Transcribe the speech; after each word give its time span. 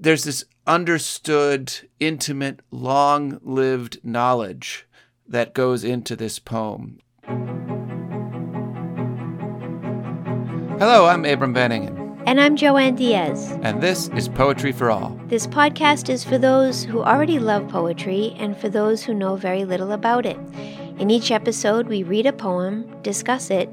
there's 0.00 0.24
this 0.24 0.46
understood, 0.66 1.74
intimate, 2.00 2.60
long 2.70 3.38
lived 3.42 4.02
knowledge 4.02 4.88
that 5.28 5.52
goes 5.52 5.84
into 5.84 6.16
this 6.16 6.38
poem. 6.38 6.98
Hello, 10.78 11.04
I'm 11.06 11.26
Abram 11.26 11.52
Van 11.52 11.70
Engen. 11.70 11.98
And 12.26 12.40
I'm 12.40 12.56
Joanne 12.56 12.94
Diaz. 12.94 13.50
And 13.62 13.82
this 13.82 14.08
is 14.08 14.30
Poetry 14.30 14.72
for 14.72 14.90
All. 14.90 15.20
This 15.26 15.46
podcast 15.46 16.08
is 16.08 16.24
for 16.24 16.38
those 16.38 16.82
who 16.82 17.02
already 17.02 17.38
love 17.38 17.68
poetry 17.68 18.34
and 18.38 18.56
for 18.56 18.70
those 18.70 19.02
who 19.02 19.12
know 19.12 19.36
very 19.36 19.66
little 19.66 19.92
about 19.92 20.24
it. 20.24 20.38
In 20.98 21.10
each 21.10 21.30
episode, 21.30 21.88
we 21.88 22.02
read 22.02 22.24
a 22.24 22.32
poem, 22.32 22.90
discuss 23.02 23.50
it, 23.50 23.68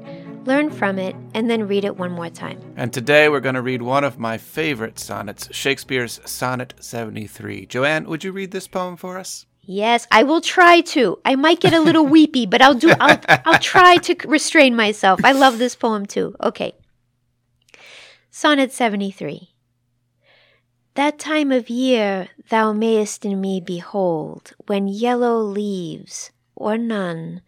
learn 0.48 0.70
from 0.70 0.98
it, 0.98 1.14
and 1.34 1.48
then 1.48 1.68
read 1.68 1.84
it 1.84 1.96
one 1.96 2.10
more 2.10 2.30
time. 2.30 2.58
And 2.74 2.92
today 2.92 3.28
we're 3.28 3.38
going 3.38 3.54
to 3.54 3.62
read 3.62 3.82
one 3.82 4.02
of 4.02 4.18
my 4.18 4.38
favorite 4.38 4.98
sonnets, 4.98 5.48
Shakespeare's 5.54 6.20
Sonnet 6.24 6.74
73. 6.80 7.66
Joanne, 7.66 8.08
would 8.08 8.24
you 8.24 8.32
read 8.32 8.50
this 8.50 8.66
poem 8.66 8.96
for 8.96 9.18
us? 9.18 9.46
Yes, 9.62 10.08
I 10.10 10.22
will 10.22 10.40
try 10.40 10.80
to. 10.80 11.18
I 11.26 11.36
might 11.36 11.60
get 11.60 11.74
a 11.74 11.80
little 11.80 12.06
weepy, 12.16 12.46
but 12.46 12.62
I'll 12.62 12.74
do 12.74 12.90
I'll 12.98 13.20
I'll 13.44 13.58
try 13.58 13.96
to 13.98 14.16
restrain 14.26 14.74
myself. 14.74 15.20
I 15.22 15.32
love 15.32 15.58
this 15.58 15.76
poem 15.76 16.06
too. 16.06 16.34
Okay. 16.42 16.72
Sonnet 18.30 18.72
73. 18.72 19.50
That 20.94 21.18
time 21.18 21.52
of 21.52 21.68
year 21.68 22.28
thou 22.48 22.72
mayest 22.72 23.26
in 23.26 23.40
me 23.42 23.60
behold, 23.60 24.54
when 24.66 24.88
yellow 24.88 25.38
leaves, 25.38 26.30
or 26.56 26.78
none, 26.78 27.42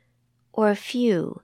or 0.52 0.74
few, 0.74 1.40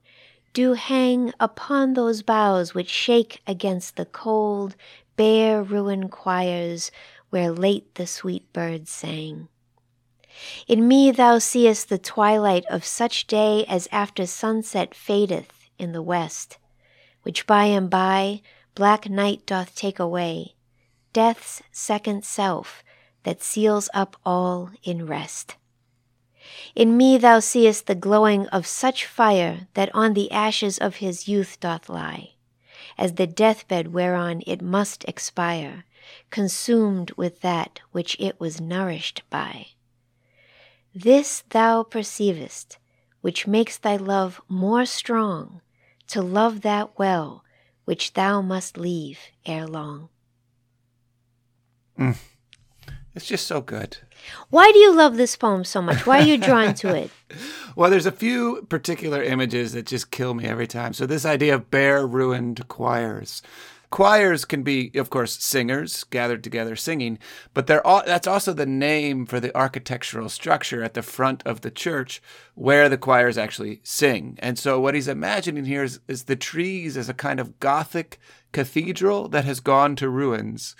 do 0.57 0.73
hang 0.73 1.35
upon 1.39 1.93
those 1.93 2.23
boughs 2.23 2.73
which 2.73 2.89
shake 2.89 3.43
against 3.47 3.97
the 3.97 4.07
cold, 4.07 4.75
bare 5.15 5.63
ruined 5.63 6.11
choirs 6.11 6.91
where 7.29 7.53
late 7.53 7.95
the 7.97 8.07
sweet 8.07 8.51
birds 8.55 8.91
sang. 8.91 9.49
In 10.67 10.89
me 10.89 11.11
thou 11.11 11.39
seest 11.39 11.91
the 11.91 11.99
twilight 11.99 12.65
of 12.71 12.87
such 12.87 13.27
day 13.27 13.67
as 13.69 13.87
after 13.93 14.25
sunset 14.25 14.95
fadeth 14.95 15.69
in 15.79 15.93
the 15.93 16.01
west, 16.01 16.57
which 17.23 17.47
by 17.47 17.67
and 17.67 17.91
by 17.91 18.41
black 18.75 19.11
night 19.11 19.45
doth 19.45 19.75
take 19.75 19.99
away, 19.99 20.55
death's 21.13 21.63
second 21.71 22.25
self 22.25 22.83
that 23.25 23.43
seals 23.43 23.91
up 23.93 24.17
all 24.25 24.71
in 24.83 25.05
rest. 25.05 25.57
In 26.75 26.97
me 26.97 27.19
thou 27.19 27.41
seest 27.41 27.87
the 27.87 27.95
glowing 27.95 28.47
of 28.49 28.67
such 28.67 29.07
fire 29.07 29.69
that 29.75 29.95
on 29.95 30.15
the 30.15 30.31
ashes 30.31 30.79
of 30.79 30.97
his 30.97 31.29
youth 31.29 31.59
doth 31.61 31.89
lie, 31.89 32.35
as 32.99 33.15
the 33.15 33.27
deathbed 33.27 33.93
whereon 33.93 34.43
it 34.47 34.63
must 34.63 35.05
expire, 35.05 35.85
consumed 36.31 37.11
with 37.13 37.41
that 37.41 37.81
which 37.93 38.17
it 38.19 38.39
was 38.39 38.61
nourished 38.61 39.23
by. 39.31 39.69
This 40.95 41.45
thou 41.51 41.83
perceivest, 41.83 42.79
which 43.21 43.47
makes 43.47 43.77
thy 43.77 43.97
love 43.97 44.41
more 44.49 44.87
strong, 44.87 45.61
to 46.09 46.23
love 46.23 46.63
that 46.63 46.99
well 46.99 47.45
which 47.85 48.15
thou 48.15 48.41
must 48.41 48.77
leave 48.77 49.19
ere 49.45 49.67
long. 49.67 50.09
Mm. 51.99 52.17
It's 53.15 53.27
just 53.27 53.47
so 53.47 53.61
good. 53.61 53.99
Why 54.51 54.71
do 54.73 54.79
you 54.79 54.95
love 54.95 55.17
this 55.17 55.37
poem 55.37 55.65
so 55.65 55.83
much? 55.83 56.07
Why 56.07 56.21
are 56.21 56.27
you 56.27 56.39
drawn 56.39 56.75
to 56.75 56.95
it? 56.95 57.11
well, 57.77 57.91
there's 57.91 58.07
a 58.07 58.13
few 58.13 58.67
particular 58.69 59.23
images 59.23 59.73
that 59.73 59.87
just 59.87 60.11
kill 60.11 60.35
me 60.35 60.45
every 60.45 60.67
time. 60.67 60.93
So, 60.93 61.07
this 61.07 61.25
idea 61.25 61.55
of 61.55 61.71
bare, 61.71 62.07
ruined 62.07 62.69
choirs. 62.69 63.43
Choirs 63.91 64.45
can 64.45 64.63
be, 64.63 64.91
of 64.97 65.11
course, 65.11 65.43
singers 65.43 66.05
gathered 66.05 66.43
together 66.43 66.75
singing, 66.75 67.19
but 67.55 67.67
they're 67.67 67.87
all, 67.87 68.03
that's 68.05 68.27
also 68.27 68.53
the 68.53 68.67
name 68.67 69.27
for 69.27 69.39
the 69.39 69.57
architectural 69.57 70.29
structure 70.29 70.83
at 70.83 70.95
the 70.95 71.03
front 71.03 71.43
of 71.47 71.61
the 71.61 71.71
church 71.71 72.21
where 72.55 72.89
the 72.89 72.99
choirs 72.99 73.39
actually 73.39 73.81
sing. 73.85 74.37
And 74.41 74.59
so, 74.59 74.81
what 74.81 74.95
he's 74.95 75.09
imagining 75.09 75.67
here 75.67 75.85
is, 75.85 76.01
is 76.09 76.25
the 76.25 76.37
trees 76.37 76.97
as 76.97 77.09
a 77.09 77.15
kind 77.15 77.39
of 77.39 77.61
Gothic 77.61 78.19
cathedral 78.53 79.29
that 79.29 79.45
has 79.45 79.61
gone 79.61 79.97
to 79.97 80.09
ruins 80.09 80.75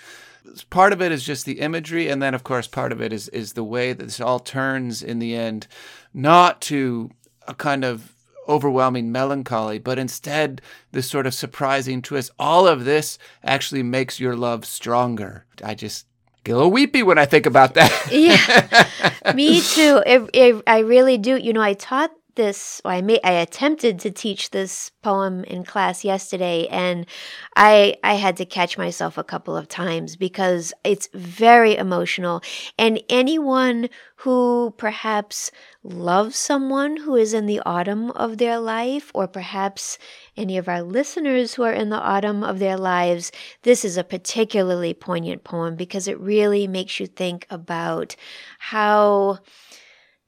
part 0.69 0.93
of 0.93 1.01
it 1.01 1.11
is 1.11 1.23
just 1.23 1.45
the 1.45 1.59
imagery, 1.59 2.09
and 2.09 2.21
then 2.21 2.33
of 2.33 2.43
course 2.43 2.67
part 2.67 2.91
of 2.91 3.01
it 3.01 3.13
is 3.13 3.29
is 3.29 3.53
the 3.53 3.63
way 3.63 3.93
that 3.93 4.03
this 4.03 4.21
all 4.21 4.39
turns 4.39 5.03
in 5.03 5.19
the 5.19 5.35
end, 5.35 5.67
not 6.13 6.61
to 6.61 7.11
a 7.47 7.53
kind 7.53 7.83
of 7.83 8.13
overwhelming 8.47 9.11
melancholy, 9.11 9.79
but 9.79 9.99
instead 9.99 10.61
this 10.91 11.09
sort 11.09 11.27
of 11.27 11.33
surprising 11.33 12.01
twist. 12.01 12.31
All 12.39 12.67
of 12.67 12.85
this 12.85 13.17
actually 13.43 13.83
makes 13.83 14.19
your 14.19 14.35
love 14.35 14.65
stronger. 14.65 15.45
I 15.63 15.75
just 15.75 16.05
get 16.43 16.53
a 16.53 16.55
little 16.55 16.71
weepy 16.71 17.03
when 17.03 17.17
I 17.17 17.25
think 17.25 17.45
about 17.45 17.73
that. 17.73 17.91
yeah, 18.11 19.33
me 19.33 19.61
too. 19.61 20.01
It, 20.05 20.29
it, 20.33 20.63
I 20.65 20.79
really 20.79 21.17
do. 21.17 21.35
You 21.35 21.53
know, 21.53 21.61
I 21.61 21.73
taught 21.73 22.11
this 22.37 22.81
I 22.85 23.01
made 23.01 23.19
I 23.25 23.33
attempted 23.33 23.99
to 23.99 24.11
teach 24.11 24.51
this 24.51 24.91
poem 25.03 25.43
in 25.43 25.65
class 25.65 26.05
yesterday 26.05 26.67
and 26.67 27.05
I 27.57 27.97
I 28.03 28.13
had 28.13 28.37
to 28.37 28.45
catch 28.45 28.77
myself 28.77 29.17
a 29.17 29.23
couple 29.25 29.57
of 29.57 29.67
times 29.67 30.15
because 30.15 30.73
it's 30.85 31.09
very 31.13 31.75
emotional. 31.75 32.41
And 32.79 33.03
anyone 33.09 33.89
who 34.21 34.73
perhaps 34.77 35.51
loves 35.83 36.37
someone 36.37 36.97
who 36.97 37.15
is 37.15 37.33
in 37.33 37.45
the 37.45 37.61
autumn 37.65 38.11
of 38.11 38.37
their 38.37 38.59
life 38.59 39.11
or 39.13 39.27
perhaps 39.27 39.97
any 40.37 40.57
of 40.57 40.69
our 40.69 40.81
listeners 40.81 41.53
who 41.53 41.63
are 41.63 41.73
in 41.73 41.89
the 41.89 41.99
autumn 41.99 42.43
of 42.43 42.59
their 42.59 42.77
lives 42.77 43.31
this 43.63 43.85
is 43.85 43.97
a 43.97 44.03
particularly 44.03 44.93
poignant 44.93 45.43
poem 45.43 45.75
because 45.75 46.07
it 46.07 46.19
really 46.19 46.67
makes 46.67 46.99
you 46.99 47.07
think 47.07 47.45
about 47.49 48.15
how 48.59 49.39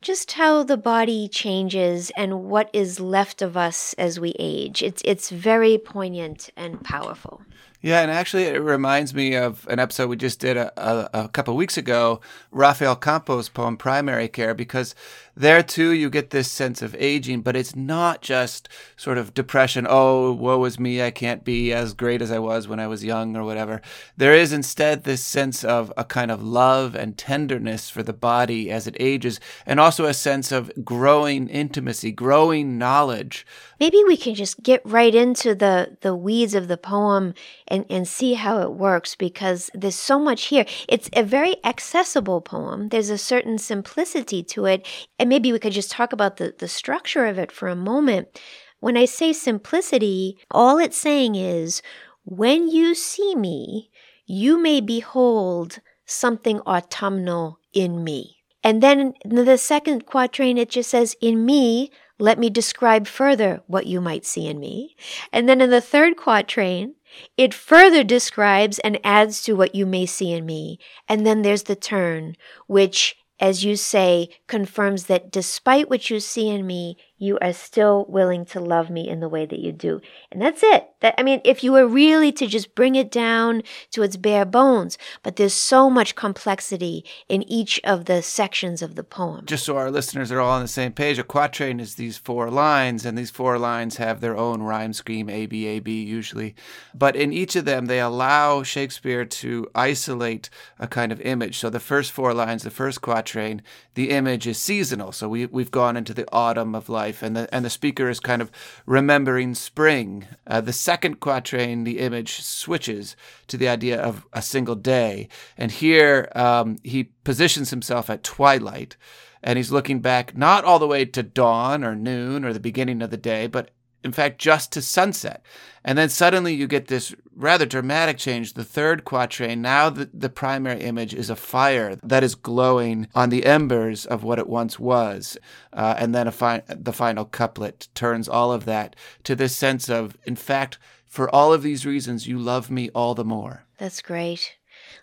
just 0.02 0.34
how 0.34 0.64
the 0.64 0.78
body 0.78 1.28
changes 1.28 2.12
and 2.16 2.46
what 2.46 2.70
is 2.72 3.00
left 3.00 3.42
of 3.42 3.58
us 3.58 3.94
as 3.94 4.20
we 4.20 4.34
age. 4.40 4.82
It's 4.82 5.02
it's 5.06 5.30
very 5.30 5.78
poignant 5.78 6.50
and 6.56 6.84
powerful. 6.84 7.42
Yeah, 7.82 8.02
and 8.02 8.12
actually, 8.12 8.44
it 8.44 8.62
reminds 8.62 9.14
me 9.14 9.36
of 9.36 9.66
an 9.70 9.80
episode 9.80 10.10
we 10.10 10.18
just 10.18 10.42
did 10.42 10.58
a, 10.58 10.72
a, 10.78 11.24
a 11.24 11.28
couple 11.30 11.56
weeks 11.56 11.78
ago, 11.78 12.20
Rafael 12.52 12.98
Campo's 12.98 13.48
poem 13.48 13.78
"Primary 13.78 14.28
Care," 14.28 14.54
because 14.54 14.96
there 15.40 15.64
too 15.64 15.92
you 15.92 16.10
get 16.10 16.32
this 16.32 16.52
sense 16.52 16.82
of 16.82 16.96
aging, 17.00 17.42
but 17.42 17.56
it's 17.56 17.76
not 17.76 18.22
just 18.22 18.68
sort 18.98 19.18
of 19.18 19.34
depression. 19.34 19.88
Oh, 19.90 20.34
woe 20.34 20.66
is 20.66 20.78
me! 20.78 21.02
I 21.02 21.12
can't 21.12 21.46
be 21.46 21.72
as 21.72 21.94
great 21.94 22.22
as 22.22 22.30
I 22.30 22.40
was 22.40 22.68
when 22.68 22.80
I 22.80 22.88
was 22.88 23.06
young, 23.06 23.38
or 23.38 23.46
whatever. 23.46 23.82
There 24.18 24.34
is 24.34 24.52
instead 24.52 25.06
this 25.06 25.26
sense 25.26 25.64
of 25.64 25.94
a 25.96 26.04
kind 26.04 26.30
of 26.30 26.44
love 26.44 26.94
and 26.94 27.18
tenderness 27.18 27.90
for 27.90 28.04
the 28.04 28.12
body 28.12 28.70
as 28.70 28.86
it 28.86 28.98
ages, 29.00 29.40
and 29.66 29.80
also 29.80 30.06
a 30.06 30.14
sense 30.14 30.52
of 30.52 30.72
growing 30.84 31.48
intimacy, 31.48 32.12
growing 32.12 32.78
knowledge. 32.78 33.46
Maybe 33.80 34.04
we 34.06 34.18
can 34.18 34.36
just 34.36 34.62
get 34.62 34.82
right 34.84 35.16
into 35.16 35.56
the 35.56 35.98
the 36.02 36.16
weeds 36.16 36.54
of 36.54 36.68
the 36.68 36.78
poem 36.78 37.34
and, 37.66 37.86
and 37.90 38.06
see 38.06 38.34
how 38.34 38.60
it 38.60 38.74
works 38.74 39.16
because 39.16 39.72
there's 39.74 39.96
so 39.96 40.20
much 40.20 40.46
here. 40.46 40.66
It's 40.90 41.10
a 41.14 41.24
very 41.24 41.56
accessible 41.64 42.42
poem. 42.42 42.90
There's 42.90 43.10
a 43.10 43.18
certain 43.18 43.58
simplicity 43.58 44.44
to 44.44 44.66
it. 44.66 44.86
And 45.18 45.29
maybe 45.30 45.52
we 45.52 45.60
could 45.60 45.74
just 45.74 45.92
talk 45.92 46.12
about 46.12 46.38
the, 46.38 46.56
the 46.58 46.68
structure 46.68 47.26
of 47.26 47.38
it 47.38 47.52
for 47.52 47.70
a 47.70 47.76
moment. 47.76 48.42
When 48.80 48.98
I 48.98 49.06
say 49.06 49.34
simplicity, 49.34 50.38
all 50.52 50.78
it's 50.78 50.98
saying 50.98 51.36
is 51.36 51.82
when 52.26 52.70
you 52.70 52.96
see 52.96 53.36
me, 53.36 53.90
you 54.26 54.62
may 54.62 54.82
behold 54.82 55.80
something 56.06 56.60
autumnal 56.62 57.60
in 57.74 58.04
me. 58.04 58.38
And 58.64 58.84
then 58.84 59.14
in 59.24 59.46
the 59.46 59.58
second 59.58 60.06
quatrain, 60.06 60.58
it 60.58 60.70
just 60.70 60.90
says, 60.90 61.16
In 61.22 61.46
me, 61.46 61.92
let 62.20 62.38
me 62.38 62.50
describe 62.50 63.08
further 63.08 63.62
what 63.68 63.86
you 63.86 64.02
might 64.02 64.26
see 64.26 64.48
in 64.48 64.60
me. 64.60 64.96
And 65.32 65.48
then 65.48 65.62
in 65.62 65.70
the 65.70 65.82
third 65.82 66.18
quatrain, 66.18 66.96
it 67.38 67.54
further 67.54 68.04
describes 68.04 68.80
and 68.80 69.00
adds 69.04 69.42
to 69.44 69.54
what 69.54 69.74
you 69.74 69.86
may 69.86 70.06
see 70.06 70.34
in 70.34 70.46
me. 70.46 70.80
And 71.08 71.26
then 71.26 71.42
there's 71.42 71.64
the 71.64 71.76
turn, 71.76 72.36
which, 72.68 73.16
as 73.40 73.64
you 73.64 73.76
say, 73.76 74.30
confirms 74.48 75.06
that 75.06 75.32
despite 75.32 75.90
what 75.90 76.10
you 76.10 76.20
see 76.20 76.50
in 76.50 76.66
me, 76.68 76.98
you 77.20 77.38
are 77.42 77.54
still 77.54 78.06
willing 78.08 78.46
to 78.46 78.60
love 78.60 78.90
me 78.90 79.08
in 79.08 79.20
the 79.20 79.30
way 79.30 79.46
that 79.46 79.60
you 79.60 79.72
do. 79.72 80.02
And 80.32 80.42
that's 80.42 80.64
it. 80.64 80.90
That 81.02 81.14
I 81.18 81.24
mean, 81.24 81.42
if 81.44 81.64
you 81.64 81.74
were 81.74 81.88
really 81.88 82.32
to 82.32 82.48
just 82.48 82.74
bring 82.76 82.96
it 82.96 83.12
down 83.12 83.62
to 83.92 84.02
its 84.02 84.18
bare 84.18 84.46
bones, 84.46 84.98
but 85.22 85.36
there's 85.36 85.54
so 85.54 85.90
much 85.90 86.16
complexity 86.16 87.06
in 87.28 87.44
each 87.44 87.80
of 87.84 88.06
the 88.06 88.22
sections 88.22 88.82
of 88.82 88.96
the 88.96 89.04
poem. 89.04 89.46
Just 89.46 89.66
so 89.66 89.78
our 89.78 89.92
listeners 89.92 90.32
are 90.32 90.40
all 90.40 90.52
on 90.52 90.62
the 90.62 90.68
same 90.68 90.94
page, 90.94 91.20
a 91.20 91.24
quatrain 91.24 91.80
is 91.80 91.96
these 91.96 92.18
four 92.18 92.50
lines, 92.50 93.06
and 93.06 93.18
these 93.18 93.32
four 93.32 93.60
lines 93.60 93.98
have 93.98 94.22
their 94.22 94.38
own 94.38 94.62
rhyme 94.64 94.94
scheme, 94.94 95.30
A 95.30 95.46
B 95.46 95.66
A 95.68 95.80
B 95.80 96.04
usually. 96.04 96.56
But 96.96 97.16
in 97.16 97.34
each 97.34 97.56
of 97.56 97.66
them, 97.66 97.88
they 97.88 98.00
allow 98.00 98.64
Shakespeare 98.64 99.26
to 99.26 99.70
isolate 99.76 100.50
a 100.80 100.88
kind 100.88 101.12
of 101.12 101.20
image. 101.22 101.58
So 101.58 101.70
the 101.70 101.80
first 101.82 102.14
four 102.14 102.34
lines, 102.34 102.64
the 102.64 102.72
first 102.72 103.02
quatrain, 103.02 103.62
the 103.96 104.12
image 104.12 104.48
is 104.48 104.58
seasonal. 104.58 105.12
So 105.12 105.28
we 105.28 105.46
we've 105.48 105.72
gone 105.72 105.98
into 105.98 106.14
the 106.14 106.28
autumn 106.32 106.76
of 106.76 106.88
life 106.88 107.09
life, 107.10 107.24
and 107.24 107.36
the 107.36 107.54
and 107.54 107.66
the 107.66 107.70
speaker 107.70 108.10
is 108.10 108.20
kind 108.20 108.42
of 108.42 108.52
remembering 108.86 109.56
spring. 109.56 110.28
Uh, 110.46 110.62
the 110.62 110.74
second 110.74 111.20
quatrain, 111.20 111.84
the 111.84 112.00
image 112.00 112.42
switches 112.42 113.16
to 113.48 113.58
the 113.58 113.68
idea 113.68 114.00
of 114.00 114.28
a 114.34 114.42
single 114.42 114.76
day, 114.76 115.28
and 115.58 115.72
here 115.72 116.30
um, 116.36 116.78
he 116.84 117.12
positions 117.24 117.72
himself 117.72 118.10
at 118.10 118.24
twilight, 118.24 118.96
and 119.42 119.58
he's 119.58 119.72
looking 119.72 120.00
back 120.00 120.38
not 120.38 120.64
all 120.64 120.80
the 120.80 120.88
way 120.88 121.06
to 121.06 121.24
dawn 121.24 121.84
or 121.84 121.96
noon 121.96 122.46
or 122.46 122.54
the 122.54 122.60
beginning 122.60 123.02
of 123.02 123.10
the 123.10 123.18
day, 123.18 123.48
but 123.48 123.72
in 124.04 124.12
fact, 124.12 124.40
just 124.40 124.72
to 124.74 124.82
sunset. 124.82 125.44
And 125.84 125.98
then 125.98 126.10
suddenly 126.10 126.54
you 126.54 126.68
get 126.68 126.88
this 126.88 127.16
rather 127.36 127.66
dramatic 127.66 128.18
change. 128.18 128.54
The 128.54 128.64
third 128.64 129.06
quatrain, 129.06 129.62
now 129.62 129.90
the, 129.90 130.10
the 130.14 130.30
primary 130.30 130.82
image 130.82 131.14
is 131.14 131.30
a 131.30 131.36
fire 131.36 131.96
that 132.04 132.24
is 132.24 132.36
glowing 132.36 133.08
on 133.16 133.30
the 133.30 133.46
embers 133.46 134.06
of 134.06 134.24
what 134.24 134.40
it 134.40 134.48
once 134.48 134.80
was. 134.80 135.38
Uh, 135.72 135.96
and 135.98 136.14
then 136.14 136.30
fi- 136.32 136.64
the 136.68 136.94
final 136.94 137.26
couplet 137.26 137.88
turns 137.94 138.28
all 138.28 138.52
of 138.52 138.66
that 138.66 138.96
to 139.24 139.36
this 139.36 139.56
sense 139.56 139.90
of, 139.90 140.18
in 140.26 140.36
fact, 140.36 140.78
for 141.06 141.34
all 141.34 141.54
of 141.54 141.64
these 141.64 141.86
reasons, 141.86 142.28
you 142.28 142.38
love 142.38 142.70
me 142.70 142.90
all 142.92 143.16
the 143.16 143.26
more. 143.26 143.66
That's 143.78 144.02
great. 144.02 144.58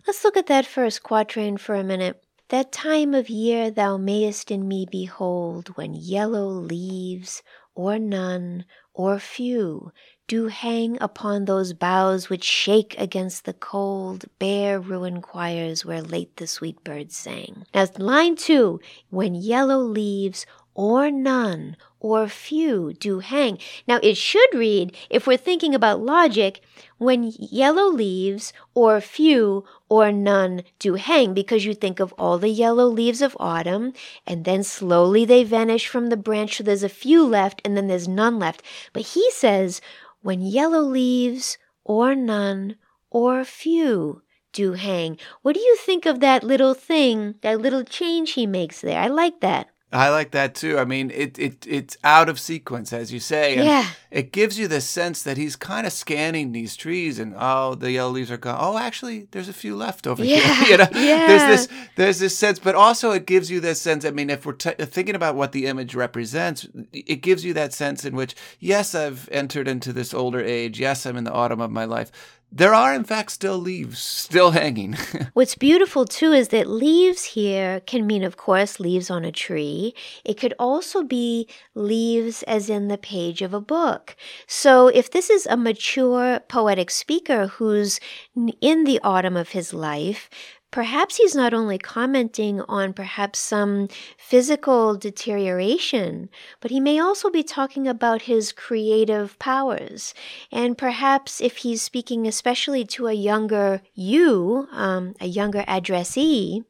Let's 0.06 0.22
look 0.22 0.37
at 0.37 0.46
that 0.46 0.66
first 0.66 1.02
quatrain 1.02 1.56
for 1.56 1.75
a 1.75 1.82
minute. 1.82 2.22
That 2.50 2.70
time 2.70 3.12
of 3.12 3.28
year 3.28 3.72
thou 3.72 3.96
mayest 3.96 4.52
in 4.52 4.69
me 4.69 4.87
behold, 4.88 5.69
when 5.76 5.94
yellow 5.94 6.46
leaves, 6.46 7.43
or 7.75 7.98
none, 7.98 8.64
or 8.96 9.19
few, 9.19 9.93
do 10.26 10.48
hang 10.48 10.96
upon 11.00 11.44
those 11.44 11.72
boughs 11.75 12.28
which 12.28 12.43
shake 12.43 12.96
against 12.98 13.44
the 13.44 13.52
cold, 13.52 14.25
bare 14.38 14.81
ruined 14.81 15.22
choirs 15.22 15.84
where 15.84 16.02
late 16.02 16.37
the 16.37 16.46
sweet 16.46 16.82
birds 16.82 17.16
sang. 17.16 17.64
Now, 17.75 17.87
line 17.98 18.37
two, 18.37 18.81
when 19.10 19.34
yellow 19.34 19.78
leaves 19.78 20.46
or 20.75 21.10
none 21.10 21.76
or 22.00 22.28
few 22.28 22.93
do 22.93 23.20
hang. 23.20 23.58
Now, 23.88 23.98
it 24.02 24.16
should 24.16 24.54
read, 24.54 24.96
if 25.08 25.26
we're 25.26 25.37
thinking 25.37 25.75
about 25.75 26.00
logic, 26.00 26.60
when 26.98 27.32
yellow 27.38 27.87
leaves 27.87 28.52
or 28.75 29.00
few 29.00 29.64
or 29.88 30.12
none 30.12 30.62
do 30.78 30.94
hang, 30.94 31.34
because 31.34 31.64
you 31.64 31.75
think 31.75 32.00
of 32.00 32.12
all 32.19 32.38
the 32.38 32.48
yellow 32.48 32.87
leaves 32.87 33.22
of 33.22 33.37
autumn, 33.40 33.93
and 34.26 34.44
then 34.44 34.62
slowly 34.62 35.25
they 35.25 35.44
vanish 35.44 35.87
from 35.87 36.08
the 36.08 36.16
branch, 36.16 36.56
so 36.56 36.64
there's 36.64 36.82
a 36.82 36.88
few 36.88 37.26
left, 37.26 37.62
and 37.64 37.76
then 37.76 37.87
there's 37.87 38.08
none 38.08 38.38
left. 38.38 38.62
But 38.93 39.02
he 39.02 39.31
says, 39.31 39.81
when 40.22 40.40
yellow 40.40 40.81
leaves 40.81 41.58
or 41.84 42.14
none 42.14 42.76
or 43.10 43.44
few 43.44 44.22
do 44.52 44.72
hang. 44.72 45.19
What 45.43 45.54
do 45.54 45.60
you 45.60 45.76
think 45.76 46.06
of 46.06 46.20
that 46.20 46.43
little 46.43 46.75
thing, 46.75 47.34
that 47.43 47.60
little 47.60 47.84
change 47.84 48.32
he 48.32 48.46
makes 48.46 48.81
there? 48.81 48.98
I 48.98 49.06
like 49.06 49.40
that. 49.40 49.69
I 49.96 50.10
like 50.10 50.32
that 50.32 50.54
too. 50.54 50.78
I 50.78 50.84
mean, 50.84 51.10
it, 51.10 51.38
it 51.38 51.66
it's 51.66 51.96
out 52.04 52.28
of 52.28 52.38
sequence, 52.38 52.93
as 52.93 53.12
you 53.12 53.19
say. 53.19 53.56
Yeah. 53.56 53.88
It 54.10 54.31
gives 54.31 54.58
you 54.58 54.69
the 54.69 54.82
sense 54.82 55.22
that 55.22 55.38
he's 55.38 55.56
kind 55.56 55.87
of 55.87 55.93
scanning 55.93 56.52
these 56.52 56.76
trees, 56.76 57.19
and 57.19 57.34
oh, 57.38 57.75
the 57.75 57.93
yellow 57.93 58.10
leaves 58.10 58.31
are 58.31 58.37
gone. 58.37 58.58
Oh, 58.60 58.76
actually, 58.76 59.28
there's 59.31 59.48
a 59.48 59.54
few 59.54 59.75
left 59.75 60.06
over 60.06 60.22
yeah. 60.22 60.64
here. 60.64 60.70
you 60.70 60.76
know, 60.76 60.88
yeah. 60.93 61.26
there's 61.26 61.66
this 61.66 61.78
there's 61.96 62.19
this 62.19 62.37
sense, 62.37 62.58
but 62.58 62.75
also 62.75 63.12
it 63.12 63.26
gives 63.26 63.50
you 63.50 63.58
this 63.58 63.81
sense. 63.81 64.04
I 64.04 64.10
mean, 64.10 64.28
if 64.28 64.44
we're 64.44 64.52
t- 64.52 64.72
thinking 64.72 65.14
about 65.14 65.34
what 65.34 65.52
the 65.52 65.66
image 65.66 65.94
represents, 65.94 66.69
it 66.93 67.22
gives 67.22 67.44
you 67.44 67.54
that 67.54 67.72
sense 67.72 68.04
in 68.04 68.14
which, 68.14 68.34
yes, 68.60 68.94
I've 68.94 69.28
entered 69.32 69.66
into 69.66 69.94
this 69.94 70.12
older 70.12 70.40
age. 70.40 70.78
Yes, 70.78 71.06
I'm 71.06 71.16
in 71.16 71.25
the 71.25 71.32
autumn 71.32 71.60
of 71.60 71.70
my 71.70 71.87
life 71.87 72.12
there 72.52 72.75
are, 72.75 72.94
in 72.94 73.04
fact, 73.04 73.32
still 73.32 73.58
leaves 73.58 73.98
still 73.98 74.52
hanging. 74.52 74.96
What's 75.34 75.54
beautiful 75.54 76.04
too 76.04 76.32
is 76.32 76.48
that 76.48 76.69
leaves 76.69 77.25
here 77.25 77.81
can 77.81 78.06
mean, 78.06 78.25
of 78.25 78.37
course, 78.37 78.81
leaves 78.81 79.10
on 79.10 79.25
a 79.25 79.32
tree. 79.32 79.94
It 80.25 80.38
could 80.38 80.54
also 80.58 81.02
be 81.02 81.48
leaves 81.75 82.43
as 82.44 82.70
in 82.70 82.88
the 82.88 82.98
page 82.98 83.43
of 83.43 83.52
a 83.52 83.60
book. 83.60 84.16
So 84.46 84.88
if 84.88 85.10
this 85.10 85.28
is 85.28 85.46
a 85.46 85.56
mature 85.56 86.40
poetic 86.48 86.90
speaker 86.90 87.48
who's 87.48 88.00
in 88.60 88.84
the 88.84 89.00
autumn 89.02 89.37
of 89.37 89.50
his 89.50 89.75
life, 89.75 90.31
perhaps 90.71 91.17
he's 91.17 91.35
not 91.35 91.55
only 91.55 91.79
commenting 91.79 92.61
on 92.63 92.93
perhaps 92.93 93.39
some 93.39 93.89
physical 94.19 94.97
deterioration, 94.97 96.29
but 96.61 96.71
he 96.71 96.81
may 96.81 96.99
also 96.99 97.31
be 97.31 97.43
talking 97.43 97.87
about 97.87 98.23
his 98.23 98.53
creative 98.53 99.39
powers. 99.39 100.15
And 100.53 100.77
perhaps 100.77 101.41
if 101.41 101.59
he's 101.59 101.83
speaking 101.83 102.27
especially 102.27 102.85
to 102.87 103.07
a 103.07 103.13
younger 103.13 103.81
you, 103.95 104.69
um, 104.73 105.15
a 105.21 105.27
younger 105.27 105.65
addressee, 105.67 106.65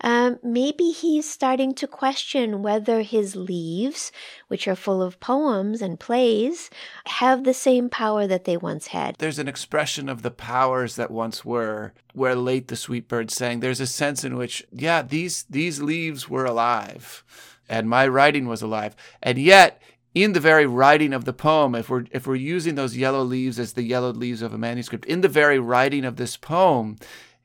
um, 0.00 0.38
maybe 0.42 0.90
he's 0.90 1.30
starting 1.30 1.74
to 1.74 1.86
question 1.86 2.62
whether 2.62 3.02
his 3.02 3.36
leaves, 3.36 4.12
which 4.48 4.68
are 4.68 4.76
full 4.76 5.02
of 5.02 5.20
poems 5.20 5.80
and 5.80 6.00
plays, 6.00 6.70
have 7.06 7.44
the 7.44 7.54
same 7.54 7.88
power 7.88 8.26
that 8.26 8.44
they 8.44 8.56
once 8.56 8.88
had. 8.88 9.16
There's 9.18 9.38
an 9.38 9.48
expression 9.48 10.08
of 10.08 10.22
the 10.22 10.30
powers 10.30 10.96
that 10.96 11.10
once 11.10 11.44
were, 11.44 11.94
where 12.14 12.34
late 12.34 12.68
the 12.68 12.76
sweet 12.76 13.08
bird 13.08 13.30
sang. 13.30 13.60
There's 13.60 13.80
a 13.80 13.86
sense 13.86 14.24
in 14.24 14.36
which, 14.36 14.64
yeah, 14.72 15.02
these 15.02 15.44
these 15.50 15.82
leaves 15.82 16.28
were 16.28 16.44
alive, 16.44 17.24
and 17.68 17.88
my 17.88 18.08
writing 18.08 18.48
was 18.48 18.62
alive, 18.62 18.96
and 19.22 19.36
yet 19.38 19.82
in 20.14 20.32
the 20.32 20.40
very 20.40 20.64
writing 20.64 21.12
of 21.12 21.24
the 21.24 21.32
poem, 21.32 21.74
if 21.74 21.90
we're 21.90 22.04
if 22.12 22.26
we're 22.26 22.36
using 22.36 22.76
those 22.76 22.96
yellow 22.96 23.22
leaves 23.22 23.58
as 23.58 23.72
the 23.72 23.82
yellowed 23.82 24.16
leaves 24.16 24.42
of 24.42 24.54
a 24.54 24.58
manuscript, 24.58 25.04
in 25.06 25.20
the 25.20 25.28
very 25.28 25.58
writing 25.58 26.04
of 26.04 26.16
this 26.16 26.36
poem, 26.36 26.96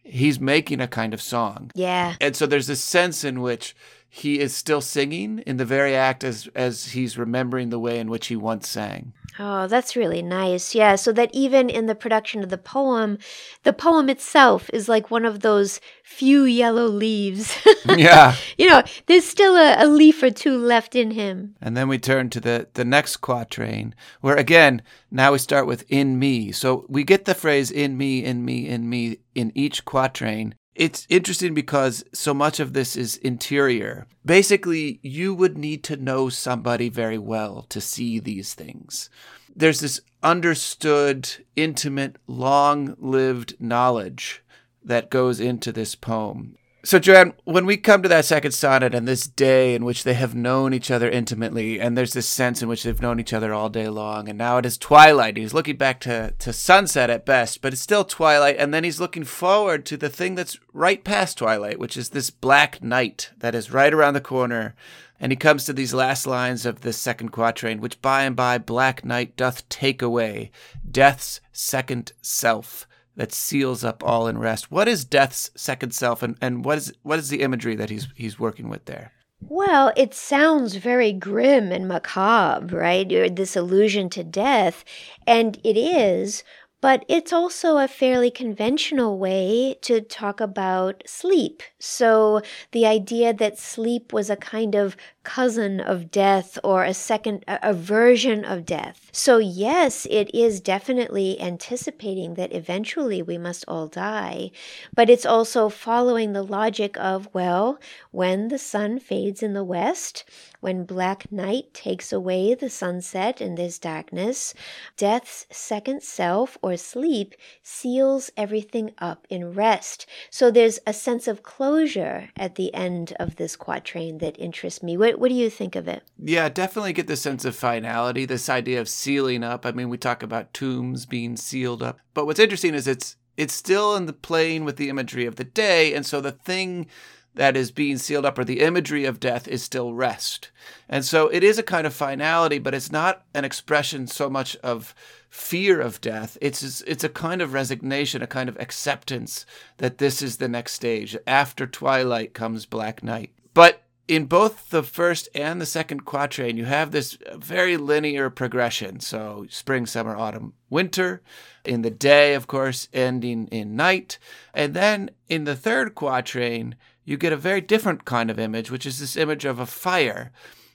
he's 0.03 0.39
making 0.39 0.79
a 0.79 0.87
kind 0.87 1.13
of 1.13 1.21
song. 1.21 1.71
Yeah. 1.73 2.15
And 2.21 2.35
so 2.35 2.45
there's 2.45 2.69
a 2.69 2.75
sense 2.75 3.23
in 3.23 3.41
which 3.41 3.75
he 4.09 4.39
is 4.39 4.55
still 4.55 4.81
singing 4.81 5.39
in 5.45 5.57
the 5.57 5.65
very 5.65 5.95
act 5.95 6.23
as 6.23 6.49
as 6.55 6.87
he's 6.87 7.17
remembering 7.17 7.69
the 7.69 7.79
way 7.79 7.99
in 7.99 8.09
which 8.09 8.27
he 8.27 8.35
once 8.35 8.67
sang. 8.67 9.13
Oh, 9.41 9.67
that's 9.67 9.95
really 9.95 10.21
nice. 10.21 10.75
Yeah, 10.75 10.95
so 10.95 11.13
that 11.13 11.29
even 11.31 11.69
in 11.69 11.85
the 11.85 11.95
production 11.95 12.43
of 12.43 12.49
the 12.49 12.57
poem, 12.57 13.19
the 13.63 13.71
poem 13.71 14.09
itself 14.09 14.69
is 14.73 14.89
like 14.89 15.09
one 15.09 15.23
of 15.23 15.39
those 15.39 15.79
few 16.03 16.43
yellow 16.43 16.87
leaves. 16.87 17.57
yeah. 17.97 18.35
You 18.57 18.67
know, 18.67 18.83
there's 19.05 19.25
still 19.25 19.55
a, 19.55 19.81
a, 19.81 19.87
leaf 19.87 20.21
or 20.21 20.31
two 20.31 20.57
left 20.57 20.93
in 20.93 21.11
him. 21.11 21.55
And 21.61 21.77
then 21.77 21.87
we 21.87 21.97
turn 21.99 22.29
to 22.31 22.41
the, 22.41 22.67
the 22.73 22.83
next 22.83 23.17
quatrain, 23.17 23.95
where 24.19 24.35
again, 24.35 24.81
now 25.09 25.31
we 25.31 25.37
start 25.37 25.67
with 25.67 25.85
in 25.87 26.19
me. 26.19 26.51
So 26.51 26.85
we 26.89 27.05
get 27.05 27.23
the 27.23 27.35
phrase 27.35 27.71
in 27.71 27.97
me, 27.97 28.25
in 28.25 28.43
me, 28.43 28.67
in 28.67 28.89
me 28.89 29.19
in 29.35 29.53
each 29.55 29.85
quatrain. 29.85 30.55
It's 30.79 31.05
interesting 31.09 31.53
because 31.53 32.05
so 32.13 32.33
much 32.33 32.61
of 32.61 32.71
this 32.71 32.95
is 32.95 33.17
interior. 33.17 34.07
Basically, 34.25 35.01
you 35.03 35.35
would 35.35 35.57
need 35.57 35.83
to 35.83 35.97
know 35.97 36.29
somebody 36.29 36.87
very 36.87 37.17
well 37.17 37.65
to 37.67 37.81
see 37.81 38.17
these 38.17 38.53
things. 38.53 39.09
There's 39.53 39.81
this 39.81 39.99
understood, 40.23 41.29
intimate, 41.57 42.15
long 42.27 42.95
lived 42.97 43.57
knowledge 43.59 44.41
that 44.81 45.09
goes 45.09 45.41
into 45.41 45.73
this 45.73 45.95
poem. 45.95 46.55
So, 46.81 46.97
Joanne, 46.97 47.33
when 47.43 47.65
we 47.65 47.75
come 47.75 48.01
to 48.03 48.09
that 48.09 48.23
second 48.23 48.53
sonnet 48.53 48.95
and 48.95 49.05
this 49.05 49.27
day 49.27 49.75
in 49.75 49.83
which 49.83 50.05
they 50.05 50.13
have 50.13 50.33
known 50.33 50.73
each 50.73 50.89
other 50.89 51.09
intimately, 51.09 51.77
and 51.77 51.97
there's 51.97 52.13
this 52.13 52.27
sense 52.27 52.61
in 52.61 52.69
which 52.69 52.83
they've 52.83 53.01
known 53.01 53.19
each 53.19 53.33
other 53.33 53.53
all 53.53 53.67
day 53.67 53.89
long, 53.89 54.29
and 54.29 54.37
now 54.37 54.57
it 54.57 54.65
is 54.65 54.77
twilight. 54.77 55.35
He's 55.35 55.53
looking 55.53 55.75
back 55.75 55.99
to, 56.01 56.33
to 56.39 56.53
sunset 56.53 57.09
at 57.09 57.25
best, 57.25 57.61
but 57.61 57.73
it's 57.73 57.81
still 57.81 58.05
twilight, 58.05 58.55
and 58.57 58.73
then 58.73 58.85
he's 58.85 59.01
looking 59.01 59.25
forward 59.25 59.85
to 59.87 59.97
the 59.97 60.07
thing 60.07 60.35
that's 60.35 60.57
right 60.71 61.03
past 61.03 61.39
twilight, 61.39 61.79
which 61.79 61.97
is 61.97 62.11
this 62.11 62.29
black 62.29 62.81
night 62.81 63.31
that 63.39 63.55
is 63.55 63.73
right 63.73 63.93
around 63.93 64.13
the 64.13 64.21
corner. 64.21 64.73
And 65.19 65.33
he 65.33 65.35
comes 65.35 65.65
to 65.65 65.73
these 65.73 65.93
last 65.93 66.25
lines 66.25 66.65
of 66.65 66.79
this 66.79 66.97
second 66.97 67.31
quatrain, 67.31 67.81
which 67.81 68.01
by 68.01 68.23
and 68.23 68.37
by 68.37 68.57
black 68.57 69.03
night 69.03 69.35
doth 69.35 69.67
take 69.67 70.01
away, 70.01 70.49
death's 70.89 71.41
second 71.51 72.13
self 72.21 72.87
that 73.19 73.33
seals 73.33 73.83
up 73.83 74.01
all 74.01 74.27
in 74.27 74.37
rest. 74.37 74.71
What 74.71 74.87
is 74.87 75.03
death's 75.03 75.51
second 75.53 75.93
self, 75.93 76.23
and, 76.23 76.37
and 76.39 76.63
what 76.63 76.77
is 76.77 76.93
what 77.03 77.19
is 77.19 77.27
the 77.27 77.41
imagery 77.41 77.75
that 77.75 77.89
he's 77.89 78.07
he's 78.15 78.39
working 78.39 78.69
with 78.69 78.85
there? 78.85 79.11
Well, 79.41 79.91
it 79.97 80.13
sounds 80.13 80.75
very 80.75 81.11
grim 81.11 81.69
and 81.69 81.85
macabre, 81.85 82.77
right? 82.77 83.35
This 83.35 83.57
allusion 83.57 84.09
to 84.11 84.23
death, 84.23 84.85
and 85.27 85.59
it 85.65 85.75
is. 85.75 86.45
But 86.81 87.03
it's 87.09 87.33
also 87.33 87.77
a 87.77 87.89
fairly 87.89 88.31
conventional 88.31 89.19
way 89.19 89.77
to 89.81 89.99
talk 89.99 90.39
about 90.39 91.03
sleep. 91.05 91.61
So 91.77 92.41
the 92.71 92.85
idea 92.85 93.33
that 93.33 93.59
sleep 93.59 94.13
was 94.13 94.29
a 94.29 94.37
kind 94.37 94.75
of 94.75 94.95
cousin 95.29 95.79
of 95.79 96.09
death 96.09 96.57
or 96.63 96.83
a 96.83 96.93
second 96.93 97.45
a, 97.47 97.71
version 97.71 98.43
of 98.43 98.65
death. 98.65 99.11
So 99.11 99.37
yes, 99.37 100.07
it 100.09 100.33
is 100.33 100.59
definitely 100.59 101.39
anticipating 101.39 102.33
that 102.33 102.51
eventually 102.51 103.21
we 103.21 103.37
must 103.37 103.63
all 103.67 103.87
die, 103.87 104.49
but 104.91 105.07
it's 105.07 105.27
also 105.27 105.69
following 105.69 106.33
the 106.33 106.41
logic 106.41 106.97
of 106.97 107.29
well, 107.31 107.79
when 108.09 108.47
the 108.47 108.57
sun 108.57 108.99
fades 108.99 109.43
in 109.43 109.53
the 109.53 109.63
west, 109.63 110.23
when 110.61 110.83
black 110.83 111.31
night 111.31 111.73
takes 111.73 112.11
away 112.11 112.55
the 112.55 112.69
sunset 112.69 113.39
and 113.39 113.55
there's 113.55 113.77
darkness, 113.77 114.53
death's 114.97 115.45
second 115.51 116.01
self 116.01 116.57
or 116.63 116.75
sleep 116.75 117.35
seals 117.61 118.31
everything 118.35 118.91
up 118.97 119.27
in 119.29 119.53
rest. 119.53 120.05
So 120.31 120.49
there's 120.49 120.79
a 120.87 120.93
sense 120.93 121.27
of 121.27 121.43
closure 121.43 122.29
at 122.35 122.55
the 122.55 122.73
end 122.73 123.13
of 123.19 123.35
this 123.35 123.55
quatrain 123.55 124.17
that 124.17 124.39
interests 124.39 124.81
me. 124.81 124.97
What, 124.97 125.18
what 125.19 125.27
do 125.27 125.35
you 125.35 125.49
think 125.49 125.75
of 125.75 125.89
it? 125.89 126.03
Yeah, 126.17 126.47
definitely 126.47 126.93
get 126.93 127.07
the 127.07 127.17
sense 127.17 127.43
of 127.43 127.53
finality, 127.53 128.23
this 128.23 128.47
idea 128.47 128.79
of 128.79 128.87
sealing 128.87 129.43
up. 129.43 129.65
I 129.65 129.73
mean, 129.73 129.89
we 129.89 129.97
talk 129.97 130.23
about 130.23 130.53
tombs 130.53 131.05
being 131.05 131.35
sealed 131.35 131.83
up. 131.83 131.99
But 132.13 132.25
what's 132.25 132.39
interesting 132.39 132.73
is 132.73 132.87
it's 132.87 133.17
it's 133.35 133.53
still 133.53 133.97
in 133.97 134.05
the 134.05 134.13
playing 134.13 134.63
with 134.63 134.77
the 134.77 134.87
imagery 134.87 135.25
of 135.25 135.35
the 135.35 135.43
day, 135.43 135.93
and 135.93 136.05
so 136.05 136.21
the 136.21 136.31
thing 136.31 136.87
that 137.35 137.57
is 137.57 137.69
being 137.69 137.97
sealed 137.97 138.25
up 138.25 138.39
or 138.39 138.45
the 138.45 138.61
imagery 138.61 139.03
of 139.03 139.19
death 139.19 139.45
is 139.47 139.61
still 139.61 139.93
rest. 139.93 140.51
And 140.87 141.03
so 141.03 141.27
it 141.27 141.43
is 141.43 141.59
a 141.59 141.63
kind 141.63 141.85
of 141.85 141.93
finality, 141.93 142.57
but 142.57 142.73
it's 142.73 142.91
not 142.91 143.23
an 143.33 143.43
expression 143.43 144.07
so 144.07 144.29
much 144.29 144.55
of 144.57 144.95
fear 145.29 145.81
of 145.81 145.99
death. 145.99 146.37
It's 146.39 146.81
it's 146.81 147.03
a 147.03 147.09
kind 147.09 147.41
of 147.41 147.51
resignation, 147.51 148.21
a 148.21 148.27
kind 148.27 148.47
of 148.47 148.57
acceptance 148.57 149.45
that 149.77 149.97
this 149.97 150.21
is 150.21 150.37
the 150.37 150.47
next 150.47 150.73
stage. 150.73 151.17
After 151.27 151.67
twilight 151.67 152.33
comes 152.33 152.65
black 152.65 153.03
night. 153.03 153.31
But 153.53 153.83
in 154.09 154.25
both 154.25 154.71
the 154.71 154.81
first 154.81 155.29
and 155.35 155.61
the 155.61 155.67
second 155.67 156.03
quatrain, 156.03 156.57
you 156.57 156.65
have 156.65 156.89
this 156.89 157.15
very 157.35 157.77
linear 157.77 158.31
progression. 158.31 158.99
So 158.99 159.45
spring, 159.51 159.85
summer, 159.85 160.17
autumn, 160.17 160.53
winter. 160.67 161.21
In 161.63 161.83
the 161.83 161.91
day, 161.91 162.33
of 162.33 162.47
course, 162.47 162.87
ending 162.91 163.47
in 163.49 163.75
night. 163.75 164.17
And 164.51 164.73
then 164.73 165.11
in 165.27 165.43
the 165.43 165.55
third 165.55 165.93
quatrain, 165.93 166.75
you 167.05 167.17
get 167.17 167.33
a 167.33 167.37
very 167.37 167.61
different 167.61 168.03
kind 168.05 168.31
of 168.31 168.39
image, 168.39 168.71
which 168.71 168.87
is 168.87 168.99
this 168.99 169.15
image 169.15 169.45
of 169.45 169.59
a 169.59 169.67
fire. 169.67 170.31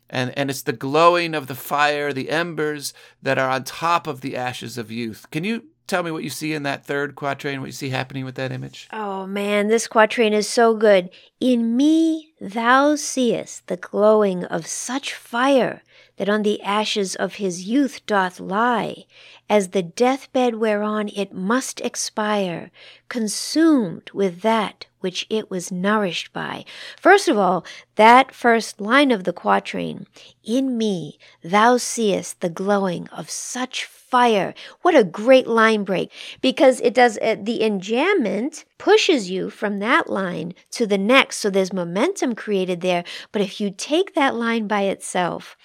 And, 0.09 0.33
and 0.38 0.49
it's 0.49 0.62
the 0.62 0.73
glowing 0.73 1.35
of 1.35 1.49
the 1.49 1.57
fire, 1.57 2.12
the 2.12 2.31
embers 2.31 2.95
that 3.21 3.37
are 3.37 3.50
on 3.50 3.64
top 3.64 4.07
of 4.07 4.21
the 4.21 4.37
ashes 4.37 4.79
of 4.79 4.93
youth. 4.93 5.26
Can 5.33 5.43
you 5.43 5.64
tell 5.87 6.03
me 6.03 6.11
what 6.11 6.25
you 6.25 6.31
see 6.31 6.53
in 6.53 6.62
that 6.64 6.85
third 6.85 7.14
quatrain, 7.14 7.61
what 7.61 7.67
you 7.67 7.73
see 7.73 7.91
happening 7.91 8.25
with 8.25 8.35
that 8.37 8.53
image? 8.53 8.88
Oh 8.93 9.26
man, 9.26 9.69
this 9.69 9.87
quatrain 9.87 10.33
is 10.33 10.49
so 10.49 10.75
good. 10.75 11.11
In 11.41 11.76
me 11.76 12.33
thou 12.41 12.97
seest 12.97 13.67
the 13.67 13.76
glowing 13.76 14.45
of 14.45 14.67
such 14.67 15.14
fire 15.14 15.83
that 16.17 16.29
on 16.29 16.43
the 16.43 16.62
ashes 16.62 17.17
of 17.17 17.35
his 17.35 17.64
youth 17.64 18.05
doth 18.07 18.38
lie, 18.38 19.05
as 19.49 19.69
the 19.69 19.83
deathbed 19.83 20.57
whereon 20.57 21.09
it 21.09 21.33
must 21.33 21.81
expire, 21.81 22.71
consumed 23.09 24.11
with 24.12 24.41
that 24.43 24.87
which 25.04 25.26
it 25.30 25.50
was 25.50 25.70
nourished 25.70 26.32
by. 26.32 26.64
First 26.99 27.28
of 27.28 27.38
all, 27.38 27.64
that 27.96 28.34
first 28.34 28.80
line 28.80 29.11
of 29.12 29.25
the 29.25 29.32
quatrain, 29.32 30.06
in 30.42 30.76
me 30.76 31.18
thou 31.42 31.76
seest 31.76 32.40
the 32.40 32.49
glowing 32.49 33.06
of 33.08 33.30
such 33.30 33.84
fire. 33.84 34.54
What 34.82 34.94
a 34.94 35.02
great 35.02 35.46
line 35.46 35.82
break 35.82 36.11
because 36.40 36.80
it 36.80 36.94
does 36.94 37.18
uh, 37.18 37.37
the 37.40 37.61
enjambment 37.61 38.64
pushes 38.78 39.30
you 39.30 39.50
from 39.50 39.78
that 39.78 40.08
line 40.11 40.54
to 40.70 40.87
the 40.87 40.99
next. 40.99 41.38
So 41.38 41.50
there's 41.50 41.73
momentum 41.73 42.34
created 42.34 42.80
there. 42.80 43.02
But 43.32 43.42
if 43.42 43.61
you 43.61 43.70
take 43.70 44.14
that 44.14 44.34
line 44.34 44.66
by 44.68 44.82
itself, 44.82 45.56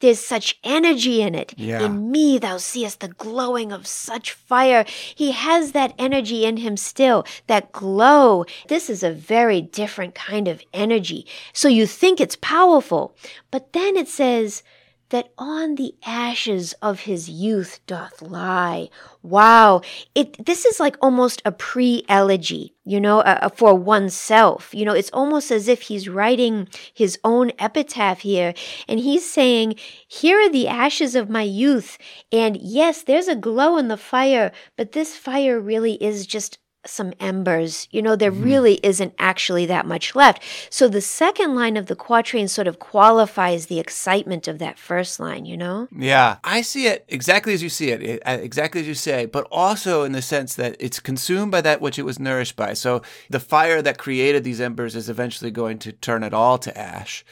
there's 0.00 0.20
such 0.20 0.58
energy 0.62 1.22
in 1.22 1.34
it. 1.34 1.54
Yeah. 1.56 1.82
In 1.82 2.10
me, 2.10 2.38
thou 2.38 2.58
seest 2.58 3.00
the 3.00 3.08
glowing 3.08 3.72
of 3.72 3.86
such 3.86 4.32
fire. 4.32 4.84
He 5.14 5.32
has 5.32 5.72
that 5.72 5.94
energy 5.98 6.44
in 6.44 6.58
him 6.58 6.76
still, 6.76 7.24
that 7.46 7.72
glow. 7.72 8.44
This 8.68 8.85
is 8.88 9.02
a 9.02 9.12
very 9.12 9.60
different 9.60 10.14
kind 10.14 10.48
of 10.48 10.62
energy. 10.72 11.26
So 11.52 11.68
you 11.68 11.86
think 11.86 12.20
it's 12.20 12.36
powerful. 12.36 13.16
But 13.50 13.72
then 13.72 13.96
it 13.96 14.08
says, 14.08 14.62
that 15.10 15.32
on 15.38 15.76
the 15.76 15.94
ashes 16.04 16.72
of 16.82 17.00
his 17.00 17.28
youth 17.28 17.80
doth 17.86 18.20
lie. 18.20 18.88
Wow. 19.22 19.82
It, 20.14 20.44
this 20.44 20.64
is 20.64 20.80
like 20.80 20.96
almost 21.00 21.42
a 21.44 21.52
pre-elegy, 21.52 22.74
you 22.84 23.00
know, 23.00 23.20
uh, 23.20 23.48
for 23.50 23.74
oneself. 23.74 24.74
You 24.74 24.84
know, 24.84 24.94
it's 24.94 25.10
almost 25.12 25.50
as 25.50 25.68
if 25.68 25.82
he's 25.82 26.08
writing 26.08 26.68
his 26.92 27.18
own 27.22 27.52
epitaph 27.58 28.20
here. 28.20 28.52
And 28.88 28.98
he's 28.98 29.28
saying, 29.28 29.76
here 30.08 30.40
are 30.40 30.50
the 30.50 30.68
ashes 30.68 31.14
of 31.14 31.30
my 31.30 31.42
youth. 31.42 31.98
And 32.32 32.56
yes, 32.56 33.02
there's 33.02 33.28
a 33.28 33.36
glow 33.36 33.76
in 33.76 33.88
the 33.88 33.96
fire, 33.96 34.50
but 34.76 34.92
this 34.92 35.16
fire 35.16 35.60
really 35.60 35.94
is 36.02 36.26
just 36.26 36.58
some 36.88 37.12
embers. 37.20 37.88
You 37.90 38.02
know, 38.02 38.16
there 38.16 38.32
mm. 38.32 38.44
really 38.44 38.80
isn't 38.82 39.14
actually 39.18 39.66
that 39.66 39.86
much 39.86 40.14
left. 40.14 40.42
So 40.70 40.88
the 40.88 41.00
second 41.00 41.54
line 41.54 41.76
of 41.76 41.86
the 41.86 41.96
quatrain 41.96 42.48
sort 42.48 42.68
of 42.68 42.78
qualifies 42.78 43.66
the 43.66 43.78
excitement 43.78 44.48
of 44.48 44.58
that 44.58 44.78
first 44.78 45.20
line, 45.20 45.44
you 45.44 45.56
know? 45.56 45.88
Yeah. 45.96 46.36
I 46.44 46.62
see 46.62 46.86
it 46.86 47.04
exactly 47.08 47.54
as 47.54 47.62
you 47.62 47.68
see 47.68 47.90
it, 47.90 48.22
uh, 48.26 48.38
exactly 48.40 48.80
as 48.80 48.86
you 48.86 48.94
say, 48.94 49.26
but 49.26 49.46
also 49.50 50.04
in 50.04 50.12
the 50.12 50.22
sense 50.22 50.54
that 50.54 50.76
it's 50.78 51.00
consumed 51.00 51.52
by 51.52 51.60
that 51.62 51.80
which 51.80 51.98
it 51.98 52.04
was 52.04 52.18
nourished 52.18 52.56
by. 52.56 52.72
So 52.72 53.02
the 53.30 53.40
fire 53.40 53.82
that 53.82 53.98
created 53.98 54.44
these 54.44 54.60
embers 54.60 54.94
is 54.94 55.08
eventually 55.08 55.50
going 55.50 55.78
to 55.80 55.92
turn 55.92 56.22
it 56.22 56.34
all 56.34 56.58
to 56.58 56.76
ash. 56.78 57.24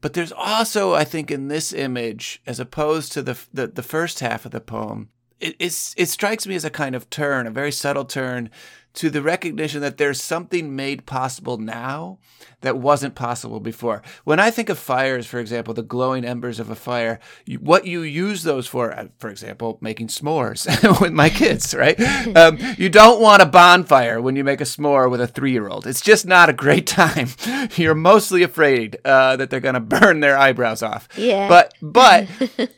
But 0.00 0.12
there's 0.12 0.32
also, 0.32 0.94
I 0.94 1.04
think, 1.04 1.30
in 1.30 1.48
this 1.48 1.72
image, 1.72 2.40
as 2.46 2.60
opposed 2.60 3.12
to 3.12 3.22
the, 3.22 3.38
the, 3.52 3.66
the 3.66 3.82
first 3.82 4.20
half 4.20 4.44
of 4.44 4.52
the 4.52 4.60
poem, 4.60 5.08
it, 5.40 5.56
it 5.58 6.08
strikes 6.08 6.46
me 6.46 6.54
as 6.54 6.64
a 6.64 6.70
kind 6.70 6.94
of 6.94 7.10
turn, 7.10 7.46
a 7.46 7.50
very 7.50 7.72
subtle 7.72 8.04
turn 8.04 8.50
to 8.94 9.10
the 9.10 9.22
recognition 9.22 9.80
that 9.80 9.96
there's 9.96 10.20
something 10.22 10.74
made 10.74 11.06
possible 11.06 11.58
now 11.58 12.18
that 12.62 12.76
wasn't 12.76 13.14
possible 13.14 13.60
before. 13.60 14.02
When 14.24 14.40
I 14.40 14.50
think 14.50 14.68
of 14.68 14.78
fires, 14.78 15.26
for 15.26 15.38
example, 15.38 15.74
the 15.74 15.82
glowing 15.82 16.24
embers 16.24 16.58
of 16.58 16.70
a 16.70 16.74
fire, 16.74 17.20
what 17.60 17.86
you 17.86 18.02
use 18.02 18.42
those 18.42 18.66
for, 18.66 18.92
uh, 18.92 19.06
for 19.18 19.30
example, 19.30 19.78
making 19.80 20.08
s'mores 20.08 20.66
with 21.00 21.12
my 21.12 21.28
kids, 21.28 21.74
right? 21.74 21.98
Um, 22.38 22.58
you 22.76 22.88
don't 22.88 23.20
want 23.20 23.42
a 23.42 23.46
bonfire 23.46 24.20
when 24.20 24.36
you 24.36 24.44
make 24.44 24.60
a 24.60 24.64
s'more 24.64 25.10
with 25.10 25.20
a 25.20 25.26
three 25.26 25.50
year 25.50 25.68
old. 25.68 25.86
It's 25.86 26.00
just 26.00 26.26
not 26.26 26.48
a 26.48 26.52
great 26.52 26.86
time. 27.00 27.28
You're 27.74 27.94
mostly 27.94 28.42
afraid 28.42 28.98
uh, 29.04 29.36
that 29.36 29.50
they're 29.50 29.60
going 29.60 29.74
to 29.74 29.80
burn 29.80 30.20
their 30.20 30.36
eyebrows 30.36 30.82
off. 30.82 31.08
Yeah. 31.16 31.48
But, 31.48 31.74
but 31.80 32.28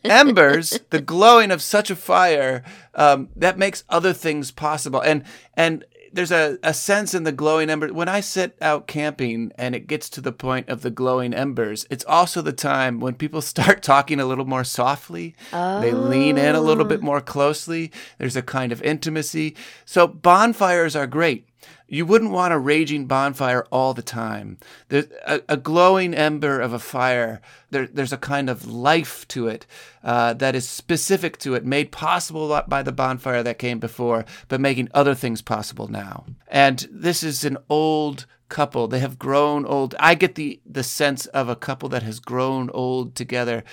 embers, 0.05 0.81
the 0.91 1.01
glowing 1.01 1.51
of 1.51 1.63
such 1.63 1.91
a 1.91 1.97
fire, 1.97 2.63
um, 3.01 3.31
that 3.35 3.57
makes 3.57 3.83
other 3.89 4.13
things 4.13 4.51
possible. 4.51 5.01
And, 5.01 5.25
and 5.55 5.87
there's 6.13 6.31
a, 6.31 6.59
a 6.63 6.75
sense 6.75 7.15
in 7.15 7.25
the 7.25 7.33
glowing 7.33 7.71
embers. 7.71 7.93
When 7.93 8.11
I 8.11 8.21
sit 8.21 8.59
out 8.61 8.87
camping 8.87 9.53
and 9.57 9.75
it 9.75 9.87
gets 9.87 10.11
to 10.11 10.21
the 10.21 10.33
point 10.33 10.69
of 10.69 10.83
the 10.83 10.91
glowing 10.91 11.33
embers, 11.33 11.87
it's 11.89 12.05
also 12.05 12.43
the 12.43 12.53
time 12.53 13.01
when 13.01 13.15
people 13.15 13.41
start 13.43 13.83
talking 13.83 14.21
a 14.21 14.27
little 14.27 14.45
more 14.45 14.65
softly. 14.65 15.35
Oh. 15.51 15.81
They 15.81 15.93
lean 15.93 16.37
in 16.37 16.55
a 16.55 16.61
little 16.61 16.85
bit 16.85 17.01
more 17.01 17.23
closely. 17.23 17.91
There's 18.19 18.37
a 18.37 18.43
kind 18.43 18.71
of 18.71 18.83
intimacy. 18.83 19.57
So 19.87 20.07
bonfires 20.07 20.95
are 20.95 21.07
great. 21.07 21.47
You 21.89 22.07
wouldn't 22.07 22.31
want 22.31 22.53
a 22.53 22.59
raging 22.59 23.07
bonfire 23.07 23.67
all 23.71 23.95
the 23.95 24.03
time. 24.03 24.59
There's 24.89 25.07
a, 25.27 25.43
a 25.49 25.57
glowing 25.57 26.15
ember 26.15 26.61
of 26.61 26.73
a 26.73 26.79
fire. 26.79 27.41
There, 27.71 27.87
there's 27.87 28.13
a 28.13 28.19
kind 28.19 28.49
of 28.49 28.67
life 28.67 29.27
to 29.29 29.49
it 29.49 29.67
uh, 30.05 30.35
that 30.35 30.55
is 30.55 30.69
specific 30.69 31.39
to 31.39 31.55
it, 31.55 31.65
made 31.65 31.93
possible 31.93 32.63
by 32.69 32.83
the 32.83 32.93
bonfire 32.93 33.43
that 33.43 33.59
came 33.59 33.79
before, 33.79 34.25
but 34.49 34.61
making 34.61 34.89
other 34.95 35.15
things 35.15 35.43
possible 35.43 35.89
now. 35.89 36.25
And 36.49 36.87
this 36.91 37.23
is 37.23 37.45
an 37.45 37.59
old 37.69 38.27
couple. 38.49 38.89
They 38.89 38.99
have 38.99 39.19
grown 39.19 39.65
old. 39.65 39.95
I 39.99 40.15
get 40.15 40.35
the 40.35 40.61
the 40.67 40.83
sense 40.83 41.27
of 41.27 41.49
a 41.49 41.57
couple 41.57 41.89
that 41.91 42.03
has 42.03 42.21
grown 42.21 42.69
old 42.71 43.15
together 43.15 43.65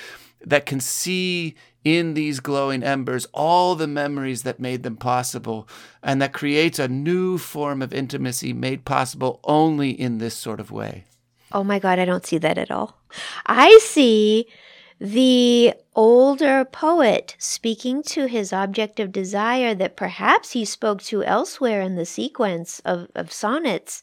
that 0.42 0.66
can 0.66 0.80
see 0.80 1.56
in 1.84 2.14
these 2.14 2.40
glowing 2.40 2.84
embers 2.84 3.28
all 3.34 3.76
the 3.76 3.88
memories 3.88 4.44
that 4.44 4.60
made 4.60 4.84
them 4.84 4.98
possible, 4.98 5.68
and 6.04 6.22
that 6.22 6.34
creates 6.34 6.80
a 6.80 6.88
new 6.88 7.38
form 7.38 7.82
of 7.82 7.94
intimacy 7.94 8.52
made 8.54 8.84
possible 8.84 9.40
only 9.44 9.92
in 9.92 10.18
this 10.18 10.36
sort 10.36 10.60
of 10.60 10.72
way. 10.72 11.06
Oh 11.52 11.64
my 11.64 11.80
God, 11.80 11.98
I 11.98 12.06
don't 12.06 12.26
see 12.26 12.38
that 12.40 12.58
at 12.58 12.72
all. 12.72 12.98
I 13.46 13.80
see 13.82 14.48
the 15.00 15.74
older 15.96 16.66
poet 16.66 17.36
speaking 17.38 18.02
to 18.02 18.26
his 18.26 18.52
object 18.52 19.00
of 19.00 19.12
desire 19.12 19.76
that 19.76 19.96
perhaps 19.96 20.52
he 20.52 20.66
spoke 20.66 21.02
to 21.04 21.24
elsewhere 21.24 21.82
in 21.82 21.96
the 21.96 22.06
sequence 22.06 22.82
of, 22.84 23.08
of 23.16 23.32
sonnets. 23.32 24.02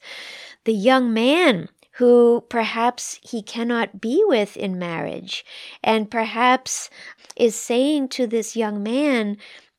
The 0.64 0.72
young 0.72 1.12
man 1.12 1.68
who 1.96 2.44
perhaps 2.48 3.20
he 3.22 3.42
cannot 3.42 4.00
be 4.00 4.22
with 4.26 4.56
in 4.56 4.78
marriage, 4.78 5.44
and 5.82 6.10
perhaps 6.10 6.90
is 7.36 7.54
saying 7.54 8.08
to 8.08 8.26
this 8.26 8.56
young 8.56 8.82
man, 8.82 9.36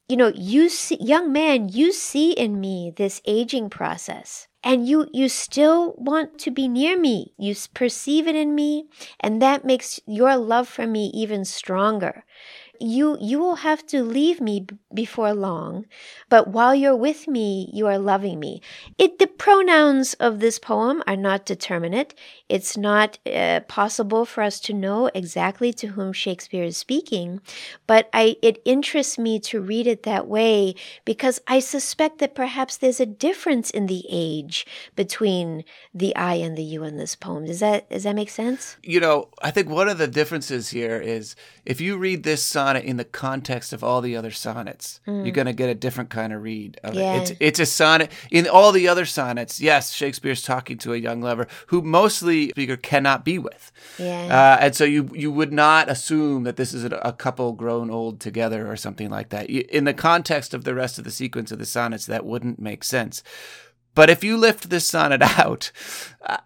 you 0.08 0.16
know, 0.16 0.32
you 0.36 0.70
see, 0.70 0.98
young 1.02 1.32
man, 1.32 1.70
you 1.70 1.92
see 1.92 2.32
in 2.32 2.60
me 2.62 2.94
this 2.96 3.22
aging 3.26 3.70
process 3.70 4.48
and 4.64 4.88
you 4.88 5.08
you 5.14 5.30
still 5.30 5.94
want 5.98 6.38
to 6.40 6.52
be 6.52 6.68
near 6.68 6.98
me. 6.98 7.34
You 7.38 7.56
perceive 7.74 8.28
it 8.28 8.36
in 8.36 8.56
me 8.56 8.86
and 9.20 9.42
that 9.42 9.66
makes 9.66 10.00
your 10.06 10.36
love 10.36 10.68
for 10.68 10.88
me 10.88 11.12
even 11.14 11.46
stronger 11.46 12.24
you 12.80 13.18
you 13.22 13.40
will 13.40 13.56
have 13.56 13.86
to 13.88 14.04
leave 14.04 14.42
me 14.42 14.62
b- 14.62 14.78
before 14.94 15.34
long 15.34 15.86
but 16.30 16.50
while 16.50 16.76
you're 16.76 16.96
with 16.96 17.28
me 17.28 17.70
you 17.74 17.88
are 17.88 17.98
loving 17.98 18.40
me. 18.40 18.62
It 18.98 19.20
the 19.20 19.28
pronouns 19.28 20.14
of 20.16 20.40
this 20.40 20.60
poem 20.60 21.02
are 21.08 21.16
not 21.16 21.46
determinate. 21.46 22.14
It's 22.50 22.78
not 22.78 23.18
uh, 23.26 23.62
possible 23.68 24.26
for 24.26 24.44
us 24.44 24.60
to 24.62 24.74
know 24.74 25.10
exactly 25.14 25.72
to 25.74 25.88
whom 25.88 26.14
shakespeare 26.14 26.64
is 26.64 26.78
speaking 26.78 27.40
but 27.88 28.10
i 28.14 28.36
it 28.42 28.62
interests 28.66 29.18
me 29.18 29.40
to 29.40 29.62
read 29.62 29.88
it 29.88 30.04
that 30.04 30.28
way 30.28 30.76
because 31.06 31.40
i 31.48 31.60
suspect 31.60 32.20
that 32.20 32.36
perhaps 32.36 32.78
there's 32.78 33.00
a 33.00 33.06
difference 33.06 33.70
in 33.70 33.88
the 33.88 34.06
age 34.10 34.66
between 34.96 35.64
the 35.94 36.16
i 36.16 36.36
and 36.36 36.58
the 36.58 36.66
you 36.66 36.84
in 36.84 36.98
this 36.98 37.16
poem. 37.16 37.46
Does 37.46 37.60
that 37.60 37.90
does 37.90 38.04
that 38.04 38.16
make 38.16 38.30
sense? 38.30 38.78
You 38.84 39.00
know, 39.00 39.30
I 39.42 39.52
think 39.52 39.70
one 39.70 39.88
of 39.88 39.98
the 39.98 40.08
differences 40.08 40.70
here 40.70 41.00
is 41.00 41.36
if 41.66 41.80
you 41.80 41.98
read 41.98 42.24
this 42.24 42.44
sonnet 42.66 42.84
in 42.84 42.98
the 42.98 43.06
context 43.06 43.74
of 43.74 43.84
all 43.84 44.02
the 44.02 44.16
other 44.16 44.32
sonnets, 44.32 45.00
you're 45.06 45.32
going 45.32 45.46
to 45.46 45.54
get 45.54 45.70
a 45.70 45.76
different 45.76 46.10
kind 46.10 46.34
of 46.34 46.42
read 46.42 46.80
of 46.84 46.96
Yeah. 46.96 47.16
it. 47.16 47.22
It's, 47.22 47.32
it's 47.40 47.60
a 47.60 47.66
sonnet. 47.66 48.12
In 48.32 48.48
all 48.48 48.72
the 48.72 48.88
other 48.88 49.06
sonnets, 49.06 49.62
yes, 49.62 49.92
Shakespeare's 49.94 50.42
talking 50.42 50.78
to 50.80 50.94
a 50.94 50.98
young 50.98 51.22
lover 51.22 51.48
who 51.68 51.82
mostly 51.82 52.50
speaker 52.50 52.78
cannot 52.78 53.24
be 53.24 53.38
with. 53.38 53.72
yeah 54.00 54.26
Uh, 54.40 54.58
and 54.64 54.76
so 54.76 54.84
you 54.84 55.10
you 55.14 55.32
would 55.32 55.54
not 55.54 55.90
assume 55.90 56.44
that 56.44 56.56
this 56.58 56.74
is 56.74 56.84
a, 56.86 56.90
a 57.04 57.14
couple 57.14 57.54
grown 57.54 57.90
old 57.92 58.20
together 58.20 58.70
or 58.72 58.76
something 58.78 59.10
like 59.18 59.30
that. 59.30 59.46
In 59.50 59.84
the 59.86 59.94
context 59.94 60.54
of 60.54 60.64
the 60.64 60.74
rest 60.74 60.98
of 60.98 61.04
the 61.04 61.12
sequence 61.12 61.52
of 61.54 61.60
the 61.60 61.66
sonnets, 61.66 62.06
that 62.08 62.26
wouldn't 62.26 62.60
make 62.60 62.84
sense. 62.84 63.24
But 63.96 64.10
if 64.10 64.24
you 64.24 64.38
lift 64.38 64.70
this 64.70 64.86
sonnet 64.88 65.22
out, 65.22 65.72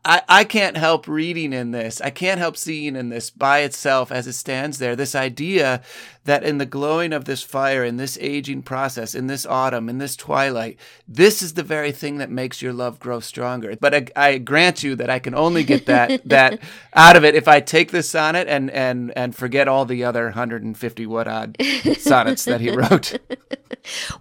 I, 0.06 0.22
I 0.28 0.44
can't 0.44 0.78
help 0.78 1.08
reading 1.08 1.54
in 1.54 1.72
this. 1.72 2.00
I 2.02 2.10
can't 2.10 2.40
help 2.40 2.56
seeing 2.56 2.96
in 2.96 3.10
this 3.10 3.30
by 3.30 3.60
itself 3.60 4.12
as 4.12 4.28
it 4.28 4.34
stands 4.34 4.78
there 4.78 4.96
this 4.96 5.16
idea 5.16 5.82
that 6.26 6.44
in 6.44 6.58
the 6.58 6.66
glowing 6.66 7.14
of 7.14 7.26
this 7.26 7.42
fire, 7.42 7.84
in 7.84 7.98
this 7.98 8.18
aging 8.22 8.62
process, 8.62 9.16
in 9.16 9.28
this 9.28 9.46
autumn, 9.46 9.90
in 9.90 9.98
this 9.98 10.16
twilight, 10.16 10.78
this 11.08 11.42
is 11.42 11.54
the 11.54 11.64
very 11.64 11.92
thing 11.92 12.18
that 12.18 12.30
makes 12.30 12.62
your 12.62 12.74
love 12.74 13.00
grow 13.00 13.20
stronger. 13.20 13.76
But 13.80 13.96
I, 13.96 14.06
I 14.16 14.38
grant 14.38 14.84
you 14.84 14.96
that 14.96 15.10
I 15.10 15.20
can 15.20 15.34
only 15.34 15.64
get 15.64 15.86
that 15.86 16.22
that 16.30 16.60
out 16.94 17.16
of 17.16 17.24
it 17.24 17.36
if 17.36 17.48
I 17.48 17.60
take 17.60 17.92
this 17.92 18.10
sonnet 18.10 18.48
and 18.48 18.70
and 18.72 19.12
and 19.16 19.36
forget 19.36 19.68
all 19.68 19.86
the 19.86 20.04
other 20.04 20.26
150 20.26 21.06
what 21.06 21.28
odd 21.28 21.58
sonnets 21.98 22.46
that 22.46 22.62
he 22.62 22.70
wrote. 22.76 23.18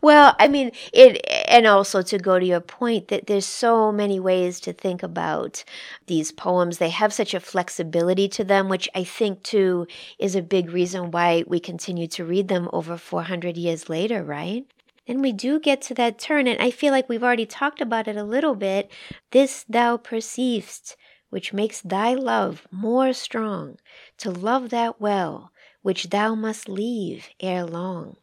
Well, 0.00 0.35
I 0.38 0.49
mean, 0.49 0.71
it, 0.93 1.21
and 1.49 1.67
also 1.67 2.02
to 2.02 2.19
go 2.19 2.38
to 2.38 2.45
your 2.45 2.61
point 2.61 3.09
that 3.09 3.26
there's 3.26 3.47
so 3.47 3.93
many 3.93 4.21
ways 4.21 4.61
to 4.61 4.73
think 4.73 5.02
about 5.02 5.64
these 6.07 6.33
poems. 6.33 6.78
They 6.78 6.90
have 6.90 7.12
such 7.12 7.35
a 7.35 7.40
flexibility 7.40 8.28
to 8.28 8.45
them, 8.45 8.69
which 8.69 8.88
I 8.95 9.05
think 9.05 9.43
too 9.43 9.87
is 10.19 10.35
a 10.35 10.43
big 10.43 10.71
reason 10.71 11.11
why 11.11 11.45
we 11.47 11.61
continue 11.61 11.98
to 12.07 12.25
read 12.25 12.49
them 12.49 12.69
over 12.73 12.97
400 12.97 13.57
years 13.57 13.88
later, 13.88 14.23
right? 14.23 14.64
Then 15.07 15.21
we 15.21 15.33
do 15.33 15.59
get 15.59 15.83
to 15.83 15.95
that 15.95 16.19
turn, 16.19 16.47
and 16.47 16.61
I 16.61 16.71
feel 16.71 16.93
like 16.93 17.09
we've 17.09 17.25
already 17.25 17.47
talked 17.47 17.81
about 17.81 18.09
it 18.09 18.17
a 18.17 18.25
little 18.25 18.55
bit. 18.55 18.90
This 19.31 19.64
thou 19.69 19.97
perceivest, 19.97 20.97
which 21.31 21.52
makes 21.52 21.81
thy 21.81 22.14
love 22.14 22.69
more 22.71 23.12
strong, 23.12 23.78
to 24.19 24.31
love 24.31 24.71
that 24.71 25.00
well, 25.00 25.50
which 25.83 26.11
thou 26.11 26.35
must 26.35 26.69
leave 26.69 27.31
ere 27.40 27.64
long 27.64 28.17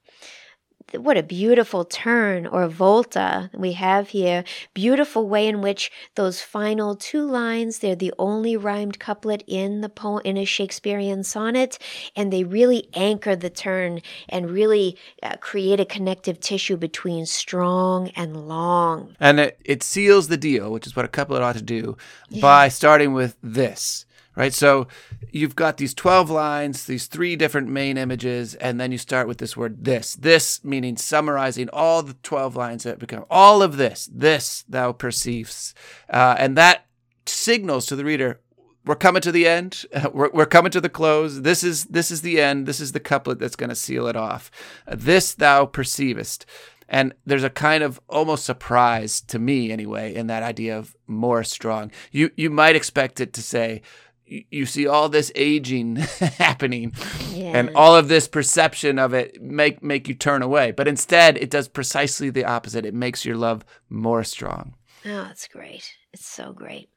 what 0.97 1.17
a 1.17 1.23
beautiful 1.23 1.85
turn 1.85 2.45
or 2.47 2.67
volta 2.67 3.49
we 3.53 3.73
have 3.73 4.09
here. 4.09 4.43
Beautiful 4.73 5.27
way 5.27 5.47
in 5.47 5.61
which 5.61 5.91
those 6.15 6.41
final 6.41 6.95
two 6.95 7.25
lines, 7.25 7.79
they're 7.79 7.95
the 7.95 8.13
only 8.17 8.57
rhymed 8.57 8.99
couplet 8.99 9.43
in 9.47 9.81
the 9.81 9.89
poem 9.89 10.21
in 10.23 10.37
a 10.37 10.45
Shakespearean 10.45 11.23
sonnet, 11.23 11.77
and 12.15 12.31
they 12.31 12.43
really 12.43 12.89
anchor 12.93 13.35
the 13.35 13.49
turn 13.49 14.01
and 14.29 14.49
really 14.49 14.97
uh, 15.23 15.35
create 15.39 15.79
a 15.79 15.85
connective 15.85 16.39
tissue 16.39 16.77
between 16.77 17.25
strong 17.25 18.09
and 18.15 18.47
long. 18.47 19.15
And 19.19 19.39
it, 19.39 19.59
it 19.63 19.83
seals 19.83 20.27
the 20.27 20.37
deal, 20.37 20.71
which 20.71 20.87
is 20.87 20.95
what 20.95 21.05
a 21.05 21.09
couplet 21.09 21.41
ought 21.41 21.55
to 21.55 21.61
do, 21.61 21.97
by 22.41 22.67
starting 22.67 23.13
with 23.13 23.35
this, 23.41 24.04
right? 24.35 24.53
So 24.53 24.87
you've 25.31 25.55
got 25.55 25.77
these 25.77 25.93
12 25.93 26.29
lines, 26.29 26.85
these 26.85 27.07
three 27.07 27.35
different 27.35 27.69
main 27.69 27.97
images, 27.97 28.55
and 28.55 28.79
then 28.79 28.91
you 28.91 28.97
start 28.97 29.27
with 29.27 29.37
this 29.37 29.55
word 29.55 29.85
this. 29.85 30.15
This 30.15 30.63
meaning 30.63 30.97
summarizing 30.97 31.69
all 31.71 32.03
the 32.03 32.15
12 32.23 32.55
lines 32.55 32.83
that 32.83 32.99
become 32.99 33.25
all 33.29 33.61
of 33.61 33.77
this, 33.77 34.09
this 34.11 34.63
thou 34.67 34.91
perceives. 34.91 35.73
Uh, 36.09 36.35
and 36.37 36.57
that 36.57 36.85
signals 37.25 37.85
to 37.87 37.95
the 37.95 38.05
reader, 38.05 38.39
we're 38.85 38.95
coming 38.95 39.21
to 39.21 39.31
the 39.31 39.47
end. 39.47 39.85
We're, 40.13 40.29
we're 40.31 40.45
coming 40.45 40.71
to 40.71 40.81
the 40.81 40.89
close. 40.89 41.41
This 41.41 41.63
is 41.63 41.85
this 41.85 42.11
is 42.11 42.21
the 42.21 42.39
end. 42.39 42.67
This 42.67 42.79
is 42.79 42.91
the 42.91 42.99
couplet 42.99 43.39
that's 43.39 43.55
going 43.55 43.69
to 43.69 43.75
seal 43.75 44.05
it 44.05 44.15
off. 44.15 44.51
This 44.87 45.33
thou 45.33 45.65
perceivest. 45.65 46.45
And 46.87 47.13
there's 47.25 47.43
a 47.43 47.49
kind 47.49 47.83
of 47.83 47.99
almost 48.07 48.45
surprise 48.45 49.19
to 49.21 49.39
me, 49.39 49.71
anyway, 49.71 50.13
in 50.13 50.27
that 50.27 50.43
idea 50.43 50.77
of 50.77 50.95
more 51.07 51.43
strong. 51.43 51.91
You 52.11 52.29
you 52.35 52.51
might 52.51 52.75
expect 52.75 53.19
it 53.19 53.33
to 53.33 53.41
say, 53.41 53.81
you 54.25 54.65
see 54.65 54.87
all 54.87 55.07
this 55.09 55.31
aging 55.35 55.95
happening, 56.37 56.93
Yeah. 57.31 57.57
and 57.57 57.71
all 57.75 57.95
of 57.95 58.07
this 58.07 58.27
perception 58.27 58.97
of 58.99 59.13
it 59.13 59.41
make 59.41 59.83
make 59.83 60.07
you 60.07 60.15
turn 60.15 60.41
away. 60.41 60.71
But 60.71 60.87
instead, 60.87 61.37
it 61.37 61.49
does 61.49 61.67
precisely 61.67 62.29
the 62.29 62.45
opposite. 62.45 62.85
It 62.85 62.93
makes 62.93 63.23
your 63.25 63.37
love 63.37 63.63
more 63.89 64.23
strong. 64.23 64.73
Oh, 65.05 65.27
it's 65.31 65.47
great. 65.47 65.93
It's 66.13 66.25
so 66.25 66.53
great. 66.53 66.89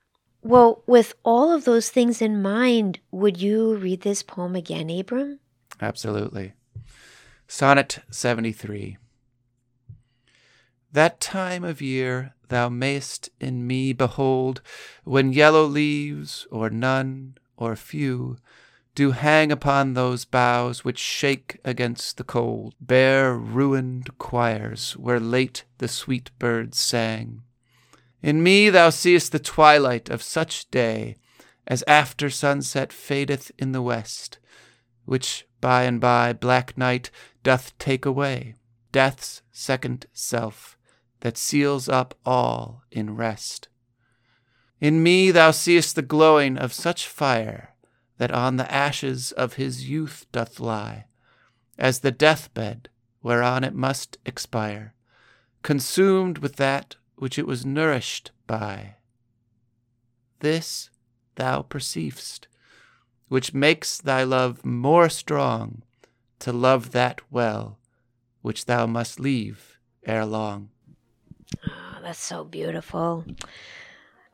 Well, 0.43 0.83
with 0.87 1.15
all 1.25 1.53
of 1.53 1.65
those 1.65 1.91
things 1.91 2.23
in 2.23 2.41
mind, 2.41 3.01
would 3.11 3.41
you 3.43 3.75
read 3.77 4.01
this 4.03 4.23
poem 4.23 4.55
again, 4.57 4.89
Abram? 4.89 5.41
Absolutely. 5.81 6.55
Sonnet 7.47 7.99
73. 8.11 8.97
That 10.93 11.21
time 11.21 11.65
of 11.65 11.83
year 11.83 12.35
thou 12.49 12.71
mayst 12.71 13.29
in 13.41 13.67
me 13.67 13.93
behold, 13.93 14.63
when 15.05 15.35
yellow 15.35 15.65
leaves, 15.65 16.47
or 16.51 16.71
none, 16.71 17.37
or 17.59 17.77
few, 17.77 18.39
do 18.95 19.11
hang 19.11 19.53
upon 19.53 19.93
those 19.93 20.25
boughs 20.25 20.85
which 20.85 20.99
shake 20.99 21.59
against 21.63 22.17
the 22.17 22.25
cold, 22.25 22.75
bare 22.81 23.37
ruined 23.37 24.17
choirs 24.19 24.97
where 24.97 25.21
late 25.21 25.65
the 25.77 25.89
sweet 25.89 26.31
birds 26.39 26.79
sang. 26.79 27.43
In 28.23 28.43
me 28.43 28.71
thou 28.71 28.89
seest 28.89 29.31
the 29.31 29.39
twilight 29.39 30.09
of 30.09 30.23
such 30.23 30.71
day 30.71 31.17
as 31.67 31.85
after 31.87 32.31
sunset 32.31 32.95
fadeth 32.95 33.53
in 33.59 33.73
the 33.73 33.83
west, 33.83 34.39
which 35.05 35.47
by 35.61 35.83
and 35.83 36.01
by 36.01 36.33
black 36.33 36.79
night 36.79 37.11
doth 37.43 37.77
take 37.79 38.07
away, 38.07 38.55
death's 38.91 39.43
second 39.53 40.07
self, 40.15 40.78
that 41.21 41.37
seals 41.37 41.89
up 41.89 42.15
all 42.25 42.83
in 42.91 43.17
rest. 43.17 43.69
In 44.81 45.03
me 45.03 45.31
thou 45.31 45.51
seest 45.51 45.97
the 45.97 46.03
glowing 46.03 46.57
of 46.57 46.73
such 46.73 47.09
fire 47.09 47.75
that 48.19 48.31
on 48.31 48.57
the 48.57 48.73
ashes 48.73 49.33
of 49.33 49.55
his 49.55 49.89
youth 49.89 50.27
doth 50.33 50.61
lie, 50.61 51.07
as 51.79 52.01
the 52.01 52.11
deathbed 52.11 52.89
whereon 53.23 53.65
it 53.65 53.75
must 53.75 54.19
expire, 54.25 54.95
consumed 55.63 56.39
with 56.39 56.57
that 56.57 56.97
which 57.17 57.39
it 57.39 57.47
was 57.47 57.67
nourished 57.67 58.31
by. 58.47 58.95
This 60.41 60.91
thou 61.35 61.63
perceivest, 61.63 62.47
which 63.29 63.55
makes 63.55 64.01
thy 64.01 64.23
love 64.23 64.65
more 64.65 65.09
strong, 65.09 65.83
to 66.39 66.53
love 66.53 66.93
that 66.93 67.21
well, 67.31 67.79
which 68.43 68.67
thou 68.67 68.87
must 68.87 69.19
leave 69.19 69.79
ere 70.05 70.25
long. 70.25 70.71
Oh, 71.67 71.99
that's 72.03 72.19
so 72.19 72.45
beautiful. 72.45 73.25